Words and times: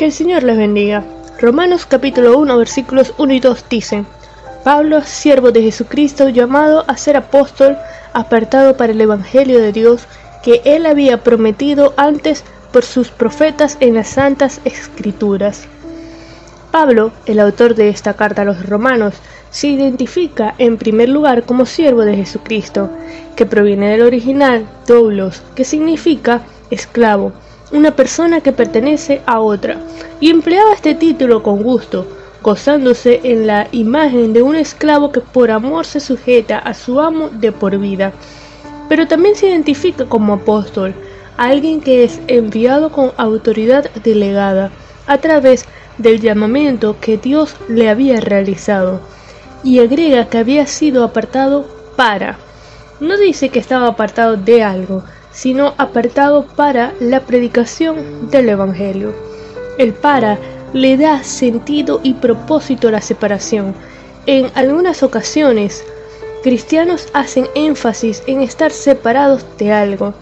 Que 0.00 0.06
el 0.06 0.12
Señor 0.12 0.44
les 0.44 0.56
bendiga. 0.56 1.04
Romanos 1.42 1.84
capítulo 1.84 2.38
1 2.38 2.56
versículos 2.56 3.12
1 3.18 3.34
y 3.34 3.40
2 3.40 3.66
dicen, 3.68 4.06
Pablo, 4.64 5.02
siervo 5.02 5.52
de 5.52 5.60
Jesucristo, 5.60 6.30
llamado 6.30 6.86
a 6.88 6.96
ser 6.96 7.18
apóstol, 7.18 7.76
apartado 8.14 8.78
para 8.78 8.92
el 8.92 9.00
Evangelio 9.02 9.60
de 9.60 9.72
Dios, 9.72 10.06
que 10.42 10.62
él 10.64 10.86
había 10.86 11.22
prometido 11.22 11.92
antes 11.98 12.44
por 12.72 12.86
sus 12.86 13.10
profetas 13.10 13.76
en 13.80 13.92
las 13.92 14.08
santas 14.08 14.62
escrituras. 14.64 15.68
Pablo, 16.70 17.12
el 17.26 17.38
autor 17.38 17.74
de 17.74 17.90
esta 17.90 18.14
carta 18.14 18.40
a 18.40 18.46
los 18.46 18.66
romanos, 18.66 19.16
se 19.50 19.66
identifica 19.66 20.54
en 20.56 20.78
primer 20.78 21.10
lugar 21.10 21.42
como 21.42 21.66
siervo 21.66 22.06
de 22.06 22.16
Jesucristo, 22.16 22.88
que 23.36 23.44
proviene 23.44 23.90
del 23.90 24.00
original 24.00 24.66
doulos, 24.86 25.42
que 25.54 25.66
significa 25.66 26.40
esclavo, 26.70 27.34
una 27.72 27.92
persona 27.92 28.40
que 28.40 28.52
pertenece 28.52 29.22
a 29.26 29.40
otra, 29.40 29.78
y 30.20 30.30
empleaba 30.30 30.74
este 30.74 30.94
título 30.94 31.42
con 31.42 31.62
gusto, 31.62 32.06
gozándose 32.42 33.20
en 33.22 33.46
la 33.46 33.68
imagen 33.70 34.32
de 34.32 34.42
un 34.42 34.56
esclavo 34.56 35.12
que 35.12 35.20
por 35.20 35.50
amor 35.50 35.84
se 35.84 36.00
sujeta 36.00 36.58
a 36.58 36.74
su 36.74 37.00
amo 37.00 37.28
de 37.28 37.52
por 37.52 37.78
vida. 37.78 38.12
Pero 38.88 39.06
también 39.06 39.36
se 39.36 39.48
identifica 39.48 40.06
como 40.06 40.34
apóstol, 40.34 40.94
alguien 41.36 41.80
que 41.80 42.04
es 42.04 42.20
enviado 42.26 42.90
con 42.90 43.12
autoridad 43.16 43.90
delegada, 44.02 44.70
a 45.06 45.18
través 45.18 45.64
del 45.98 46.20
llamamiento 46.20 46.96
que 47.00 47.18
Dios 47.18 47.56
le 47.68 47.88
había 47.88 48.20
realizado, 48.20 49.00
y 49.62 49.78
agrega 49.78 50.28
que 50.28 50.38
había 50.38 50.66
sido 50.66 51.04
apartado 51.04 51.66
para. 51.96 52.38
No 53.00 53.16
dice 53.16 53.50
que 53.50 53.58
estaba 53.58 53.88
apartado 53.88 54.36
de 54.36 54.62
algo, 54.62 55.04
sino 55.32 55.74
apartado 55.78 56.46
para 56.56 56.92
la 57.00 57.20
predicación 57.20 58.30
del 58.30 58.48
Evangelio. 58.48 59.14
El 59.78 59.94
para 59.94 60.38
le 60.72 60.96
da 60.96 61.22
sentido 61.22 62.00
y 62.02 62.14
propósito 62.14 62.88
a 62.88 62.92
la 62.92 63.00
separación. 63.00 63.74
En 64.26 64.50
algunas 64.54 65.02
ocasiones, 65.02 65.84
cristianos 66.42 67.08
hacen 67.12 67.46
énfasis 67.54 68.22
en 68.26 68.40
estar 68.42 68.70
separados 68.70 69.44
de 69.58 69.72
algo, 69.72 70.14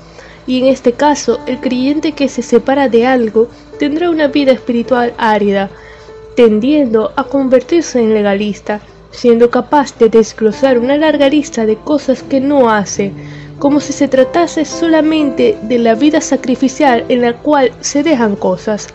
y 0.47 0.61
en 0.61 0.67
este 0.67 0.93
caso, 0.93 1.41
el 1.47 1.61
creyente 1.61 2.13
que 2.13 2.29
se 2.29 2.43
separa 2.43 2.89
de 2.89 3.07
algo 3.07 3.49
tendrá 3.79 4.09
una 4.09 4.29
vida 4.29 4.53
espiritual 4.53 5.13
árida, 5.19 5.69
tendiendo 6.37 7.13
a 7.17 7.25
convertirse 7.25 8.01
en 8.01 8.15
legalista, 8.15 8.81
siendo 9.11 9.51
capaz 9.51 9.99
de 9.99 10.09
desglosar 10.09 10.79
una 10.79 10.97
larga 10.97 11.29
lista 11.29 11.67
de 11.67 11.77
cosas 11.77 12.23
que 12.23 12.41
no 12.41 12.71
hace, 12.71 13.13
como 13.59 13.81
si 13.81 13.93
se 13.93 14.09
tratase 14.09 14.65
solamente 14.65 15.57
de 15.63 15.79
la 15.79 15.95
vida 15.95 16.21
sacrificial 16.21 17.05
en 17.09 17.23
la 17.23 17.35
cual 17.35 17.73
se 17.81 18.03
dejan 18.03 18.37
cosas. 18.37 18.89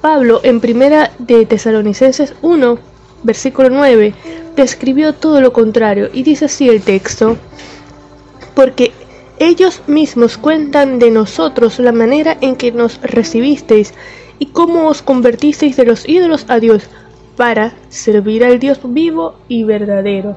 Pablo 0.00 0.40
en 0.42 0.60
primera 0.60 1.12
de 1.18 1.46
Tesalonicenses 1.46 2.34
1, 2.42 2.78
versículo 3.22 3.70
9, 3.70 4.14
describió 4.56 5.12
todo 5.12 5.40
lo 5.40 5.52
contrario 5.52 6.10
y 6.12 6.22
dice 6.22 6.46
así 6.46 6.68
el 6.68 6.82
texto, 6.82 7.36
porque 8.54 8.92
ellos 9.38 9.82
mismos 9.86 10.38
cuentan 10.38 10.98
de 10.98 11.10
nosotros 11.10 11.78
la 11.78 11.92
manera 11.92 12.36
en 12.40 12.56
que 12.56 12.72
nos 12.72 13.00
recibisteis 13.02 13.94
y 14.38 14.46
cómo 14.46 14.88
os 14.88 15.02
convertisteis 15.02 15.76
de 15.76 15.84
los 15.84 16.08
ídolos 16.08 16.46
a 16.48 16.58
Dios 16.58 16.84
para 17.36 17.72
servir 17.88 18.44
al 18.44 18.58
Dios 18.58 18.80
vivo 18.84 19.34
y 19.48 19.64
verdadero. 19.64 20.36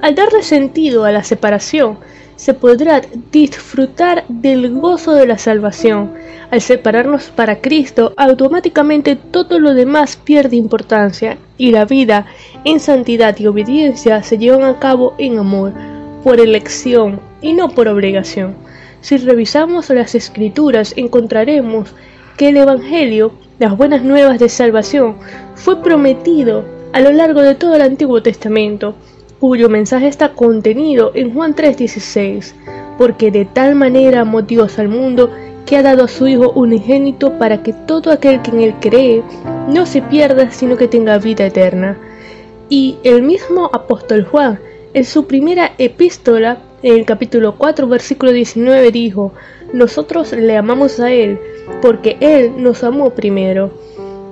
Al 0.00 0.14
darle 0.14 0.42
sentido 0.42 1.04
a 1.04 1.12
la 1.12 1.22
separación, 1.24 1.98
se 2.40 2.54
podrá 2.54 3.02
disfrutar 3.30 4.24
del 4.28 4.72
gozo 4.80 5.12
de 5.12 5.26
la 5.26 5.36
salvación. 5.36 6.12
Al 6.50 6.62
separarnos 6.62 7.24
para 7.24 7.60
Cristo, 7.60 8.14
automáticamente 8.16 9.14
todo 9.14 9.58
lo 9.58 9.74
demás 9.74 10.16
pierde 10.16 10.56
importancia 10.56 11.36
y 11.58 11.70
la 11.70 11.84
vida 11.84 12.24
en 12.64 12.80
santidad 12.80 13.38
y 13.38 13.46
obediencia 13.46 14.22
se 14.22 14.38
llevan 14.38 14.62
a 14.62 14.78
cabo 14.78 15.14
en 15.18 15.38
amor, 15.38 15.74
por 16.24 16.40
elección 16.40 17.20
y 17.42 17.52
no 17.52 17.68
por 17.68 17.88
obligación. 17.88 18.54
Si 19.02 19.18
revisamos 19.18 19.90
las 19.90 20.14
escrituras 20.14 20.94
encontraremos 20.96 21.94
que 22.38 22.48
el 22.48 22.56
Evangelio, 22.56 23.32
las 23.58 23.76
buenas 23.76 24.02
nuevas 24.02 24.38
de 24.38 24.48
salvación, 24.48 25.16
fue 25.56 25.82
prometido 25.82 26.64
a 26.94 27.00
lo 27.00 27.12
largo 27.12 27.42
de 27.42 27.54
todo 27.54 27.76
el 27.76 27.82
Antiguo 27.82 28.22
Testamento 28.22 28.94
cuyo 29.40 29.70
mensaje 29.70 30.06
está 30.06 30.34
contenido 30.34 31.12
en 31.14 31.32
Juan 31.32 31.54
3:16, 31.54 32.54
porque 32.98 33.30
de 33.30 33.46
tal 33.46 33.74
manera 33.74 34.20
amó 34.20 34.42
Dios 34.42 34.78
al 34.78 34.88
mundo 34.88 35.30
que 35.64 35.78
ha 35.78 35.82
dado 35.82 36.04
a 36.04 36.08
su 36.08 36.28
Hijo 36.28 36.52
unigénito 36.52 37.38
para 37.38 37.62
que 37.62 37.72
todo 37.72 38.12
aquel 38.12 38.42
que 38.42 38.50
en 38.50 38.60
él 38.60 38.74
cree 38.80 39.22
no 39.68 39.86
se 39.86 40.02
pierda, 40.02 40.50
sino 40.50 40.76
que 40.76 40.88
tenga 40.88 41.18
vida 41.18 41.46
eterna. 41.46 41.96
Y 42.68 42.98
el 43.02 43.22
mismo 43.22 43.70
apóstol 43.72 44.24
Juan, 44.24 44.60
en 44.92 45.04
su 45.04 45.26
primera 45.26 45.72
epístola, 45.78 46.58
en 46.82 46.94
el 46.94 47.06
capítulo 47.06 47.56
4, 47.56 47.88
versículo 47.88 48.32
19, 48.32 48.90
dijo, 48.90 49.32
nosotros 49.72 50.32
le 50.32 50.56
amamos 50.56 51.00
a 51.00 51.12
Él, 51.12 51.38
porque 51.80 52.16
Él 52.20 52.52
nos 52.58 52.84
amó 52.84 53.10
primero. 53.10 53.70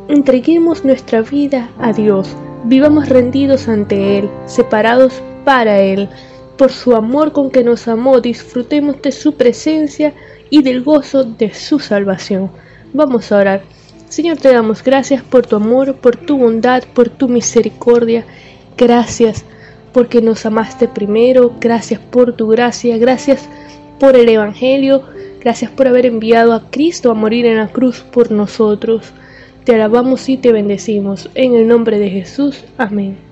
Entreguemos 0.08 0.84
nuestra 0.84 1.22
vida 1.22 1.70
a 1.78 1.92
Dios 1.92 2.36
Vivamos 2.64 3.08
rendidos 3.08 3.68
ante 3.68 4.18
Él, 4.18 4.30
separados 4.46 5.22
para 5.44 5.80
Él. 5.80 6.08
Por 6.56 6.72
su 6.72 6.94
amor 6.94 7.32
con 7.32 7.50
que 7.50 7.62
nos 7.62 7.86
amó, 7.86 8.20
disfrutemos 8.20 9.00
de 9.00 9.12
su 9.12 9.34
presencia 9.34 10.12
y 10.50 10.62
del 10.62 10.82
gozo 10.82 11.24
de 11.24 11.54
su 11.54 11.78
salvación. 11.78 12.50
Vamos 12.92 13.30
a 13.30 13.38
orar. 13.38 13.62
Señor, 14.08 14.38
te 14.38 14.52
damos 14.52 14.82
gracias 14.82 15.22
por 15.22 15.46
tu 15.46 15.56
amor, 15.56 15.96
por 15.96 16.16
tu 16.16 16.38
bondad, 16.38 16.82
por 16.94 17.10
tu 17.10 17.28
misericordia. 17.28 18.24
Gracias 18.76 19.44
porque 19.92 20.20
nos 20.20 20.46
amaste 20.46 20.88
primero. 20.88 21.54
Gracias 21.60 22.00
por 22.00 22.34
tu 22.34 22.48
gracia. 22.48 22.98
Gracias 22.98 23.48
por 24.00 24.16
el 24.16 24.28
Evangelio. 24.28 25.02
Gracias 25.40 25.70
por 25.70 25.86
haber 25.86 26.06
enviado 26.06 26.52
a 26.52 26.70
Cristo 26.70 27.10
a 27.10 27.14
morir 27.14 27.46
en 27.46 27.58
la 27.58 27.68
cruz 27.68 28.00
por 28.00 28.30
nosotros. 28.30 29.12
Te 29.68 29.74
alabamos 29.74 30.30
y 30.30 30.38
te 30.38 30.50
bendecimos. 30.50 31.28
En 31.34 31.54
el 31.54 31.68
nombre 31.68 31.98
de 31.98 32.08
Jesús. 32.08 32.64
Amén. 32.78 33.27